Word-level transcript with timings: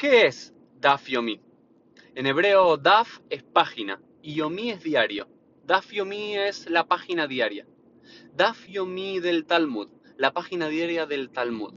¿Qué 0.00 0.24
es 0.24 0.54
Daf 0.80 1.08
Yomi? 1.08 1.42
En 2.14 2.24
hebreo, 2.24 2.78
Daf 2.78 3.18
es 3.28 3.42
página 3.42 4.00
y 4.22 4.32
Yomi 4.32 4.70
es 4.70 4.82
diario. 4.82 5.28
Daf 5.66 5.92
Yomi 5.92 6.38
es 6.38 6.70
la 6.70 6.88
página 6.88 7.26
diaria. 7.26 7.66
Daf 8.34 8.66
Yomi 8.66 9.20
del 9.20 9.44
Talmud, 9.44 9.90
la 10.16 10.32
página 10.32 10.68
diaria 10.68 11.04
del 11.04 11.28
Talmud. 11.28 11.74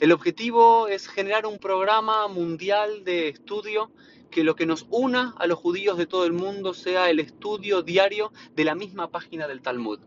El 0.00 0.12
objetivo 0.12 0.86
es 0.88 1.08
generar 1.08 1.46
un 1.46 1.58
programa 1.58 2.28
mundial 2.28 3.04
de 3.04 3.30
estudio 3.30 3.90
que 4.30 4.44
lo 4.44 4.54
que 4.54 4.66
nos 4.66 4.86
una 4.90 5.34
a 5.38 5.46
los 5.46 5.58
judíos 5.58 5.96
de 5.96 6.04
todo 6.04 6.26
el 6.26 6.34
mundo 6.34 6.74
sea 6.74 7.08
el 7.08 7.20
estudio 7.20 7.80
diario 7.80 8.34
de 8.54 8.64
la 8.64 8.74
misma 8.74 9.10
página 9.10 9.48
del 9.48 9.62
Talmud. 9.62 10.00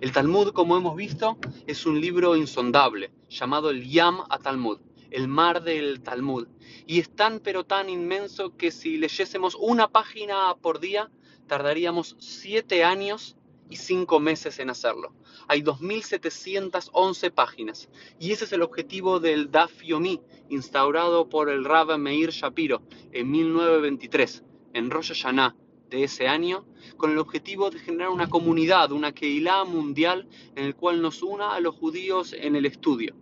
El 0.00 0.12
Talmud, 0.12 0.54
como 0.54 0.78
hemos 0.78 0.96
visto, 0.96 1.36
es 1.66 1.84
un 1.84 2.00
libro 2.00 2.34
insondable, 2.34 3.10
llamado 3.28 3.68
el 3.68 3.86
Yam 3.86 4.22
a 4.30 4.38
Talmud 4.38 4.80
el 5.10 5.28
mar 5.28 5.62
del 5.62 6.00
Talmud. 6.00 6.48
Y 6.86 7.00
es 7.00 7.10
tan 7.10 7.40
pero 7.40 7.64
tan 7.64 7.88
inmenso 7.88 8.56
que 8.56 8.70
si 8.70 8.96
leyésemos 8.96 9.54
una 9.54 9.88
página 9.88 10.54
por 10.60 10.80
día, 10.80 11.10
tardaríamos 11.46 12.16
siete 12.18 12.84
años 12.84 13.36
y 13.70 13.76
cinco 13.76 14.20
meses 14.20 14.58
en 14.58 14.70
hacerlo. 14.70 15.14
Hay 15.46 15.62
2.711 15.62 17.30
páginas. 17.32 17.88
Y 18.18 18.32
ese 18.32 18.44
es 18.44 18.52
el 18.52 18.62
objetivo 18.62 19.20
del 19.20 19.50
Daf 19.50 19.82
Yomi, 19.82 20.20
instaurado 20.48 21.28
por 21.28 21.48
el 21.50 21.64
Rav 21.64 21.98
Meir 21.98 22.30
Shapiro 22.30 22.82
en 23.12 23.30
1923, 23.30 24.42
en 24.74 24.90
Rosh 24.90 25.08
Hashanah 25.08 25.56
de 25.90 26.04
ese 26.04 26.28
año, 26.28 26.66
con 26.96 27.10
el 27.10 27.18
objetivo 27.18 27.70
de 27.70 27.78
generar 27.78 28.10
una 28.10 28.28
comunidad, 28.28 28.92
una 28.92 29.12
Keilah 29.12 29.64
mundial 29.64 30.28
en 30.54 30.64
el 30.64 30.74
cual 30.74 31.00
nos 31.00 31.22
una 31.22 31.54
a 31.54 31.60
los 31.60 31.74
judíos 31.74 32.34
en 32.34 32.56
el 32.56 32.66
estudio. 32.66 33.14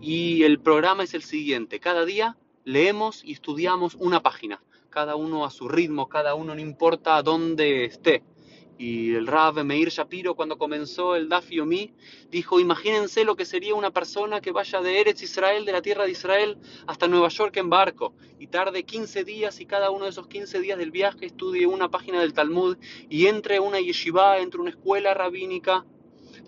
Y 0.00 0.44
el 0.44 0.60
programa 0.60 1.02
es 1.02 1.14
el 1.14 1.22
siguiente, 1.22 1.80
cada 1.80 2.04
día 2.04 2.36
leemos 2.64 3.24
y 3.24 3.32
estudiamos 3.32 3.96
una 3.96 4.22
página, 4.22 4.62
cada 4.90 5.16
uno 5.16 5.44
a 5.44 5.50
su 5.50 5.68
ritmo, 5.68 6.08
cada 6.08 6.36
uno 6.36 6.54
no 6.54 6.60
importa 6.60 7.20
dónde 7.22 7.84
esté. 7.84 8.22
Y 8.78 9.14
el 9.14 9.26
Rav 9.26 9.64
Meir 9.64 9.88
Shapiro 9.88 10.36
cuando 10.36 10.56
comenzó 10.56 11.16
el 11.16 11.28
Daf 11.28 11.50
Yomi 11.50 11.92
dijo, 12.30 12.60
imagínense 12.60 13.24
lo 13.24 13.34
que 13.34 13.44
sería 13.44 13.74
una 13.74 13.90
persona 13.90 14.40
que 14.40 14.52
vaya 14.52 14.80
de 14.80 15.00
Eretz 15.00 15.20
Israel, 15.22 15.64
de 15.64 15.72
la 15.72 15.82
tierra 15.82 16.04
de 16.04 16.12
Israel, 16.12 16.58
hasta 16.86 17.08
Nueva 17.08 17.26
York 17.28 17.56
en 17.56 17.68
barco 17.68 18.14
y 18.38 18.46
tarde 18.46 18.84
15 18.84 19.24
días 19.24 19.58
y 19.58 19.66
cada 19.66 19.90
uno 19.90 20.04
de 20.04 20.10
esos 20.10 20.28
15 20.28 20.60
días 20.60 20.78
del 20.78 20.92
viaje 20.92 21.26
estudie 21.26 21.66
una 21.66 21.90
página 21.90 22.20
del 22.20 22.34
Talmud 22.34 22.76
y 23.10 23.26
entre 23.26 23.58
una 23.58 23.80
yeshiva, 23.80 24.38
entre 24.38 24.60
una 24.60 24.70
escuela 24.70 25.12
rabínica 25.12 25.84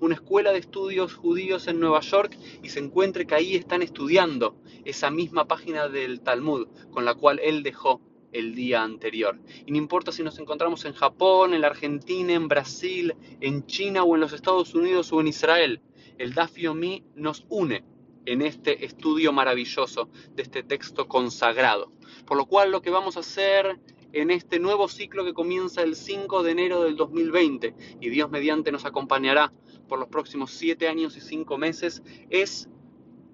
una 0.00 0.14
escuela 0.14 0.52
de 0.52 0.58
estudios 0.58 1.14
judíos 1.14 1.68
en 1.68 1.80
Nueva 1.80 2.00
York 2.00 2.36
y 2.62 2.68
se 2.70 2.80
encuentre 2.80 3.26
que 3.26 3.34
ahí 3.34 3.54
están 3.54 3.82
estudiando 3.82 4.56
esa 4.84 5.10
misma 5.10 5.46
página 5.46 5.88
del 5.88 6.20
Talmud 6.20 6.68
con 6.90 7.04
la 7.04 7.14
cual 7.14 7.40
él 7.42 7.62
dejó 7.62 8.00
el 8.32 8.54
día 8.54 8.82
anterior. 8.82 9.38
Y 9.66 9.72
no 9.72 9.78
importa 9.78 10.12
si 10.12 10.22
nos 10.22 10.38
encontramos 10.38 10.84
en 10.84 10.94
Japón, 10.94 11.54
en 11.54 11.60
la 11.60 11.68
Argentina, 11.68 12.32
en 12.32 12.48
Brasil, 12.48 13.14
en 13.40 13.66
China 13.66 14.04
o 14.04 14.14
en 14.14 14.20
los 14.20 14.32
Estados 14.32 14.74
Unidos 14.74 15.12
o 15.12 15.20
en 15.20 15.28
Israel, 15.28 15.80
el 16.18 16.34
Daf 16.34 16.56
Yomi 16.56 17.04
nos 17.14 17.46
une 17.48 17.84
en 18.26 18.42
este 18.42 18.84
estudio 18.84 19.32
maravilloso 19.32 20.08
de 20.34 20.42
este 20.42 20.62
texto 20.62 21.08
consagrado. 21.08 21.92
Por 22.26 22.36
lo 22.36 22.46
cual 22.46 22.70
lo 22.70 22.82
que 22.82 22.90
vamos 22.90 23.16
a 23.16 23.20
hacer 23.20 23.80
en 24.12 24.30
este 24.30 24.58
nuevo 24.58 24.88
ciclo 24.88 25.24
que 25.24 25.34
comienza 25.34 25.82
el 25.82 25.96
5 25.96 26.42
de 26.42 26.50
enero 26.52 26.82
del 26.82 26.96
2020 26.96 27.74
y 28.00 28.08
Dios 28.08 28.30
mediante 28.30 28.72
nos 28.72 28.84
acompañará 28.84 29.52
por 29.88 29.98
los 29.98 30.08
próximos 30.08 30.50
7 30.52 30.88
años 30.88 31.16
y 31.16 31.20
5 31.20 31.58
meses 31.58 32.02
es 32.28 32.68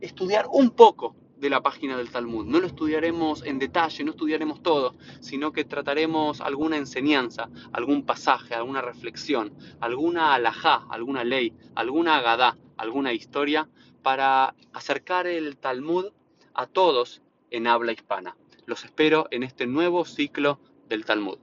estudiar 0.01 0.47
un 0.53 0.71
poco 0.71 1.17
de 1.37 1.51
la 1.51 1.63
página 1.63 1.97
del 1.97 2.11
Talmud. 2.11 2.47
No 2.47 2.61
lo 2.61 2.67
estudiaremos 2.67 3.45
en 3.45 3.59
detalle, 3.59 4.05
no 4.05 4.13
estudiaremos 4.13 4.63
todo, 4.63 4.97
sino 5.21 5.53
que 5.53 5.65
trataremos 5.65 6.41
alguna 6.41 6.77
enseñanza, 6.77 7.51
algún 7.73 8.05
pasaje, 8.05 8.55
alguna 8.55 8.81
reflexión, 8.81 9.53
alguna 9.81 10.35
alajá, 10.35 10.87
alguna 10.91 11.25
ley, 11.25 11.53
alguna 11.75 12.17
agadá, 12.17 12.57
alguna 12.77 13.13
historia 13.13 13.69
para 14.03 14.55
acercar 14.73 15.27
el 15.27 15.57
Talmud 15.57 16.07
a 16.55 16.67
todos 16.67 17.23
en 17.51 17.67
habla 17.67 17.93
hispana. 17.93 18.37
Los 18.67 18.85
espero 18.85 19.29
en 19.31 19.45
este 19.45 19.69
nuevo 19.69 20.05
ciclo 20.05 20.59
del 20.89 21.05
Talmud. 21.05 21.39